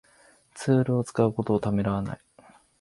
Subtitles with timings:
[0.55, 2.19] ツールを使うことをためらわない